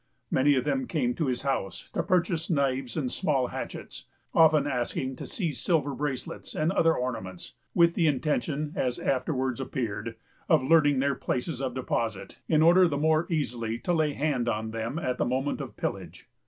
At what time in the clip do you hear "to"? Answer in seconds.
1.13-1.27, 1.93-2.01, 5.17-5.27, 13.77-13.93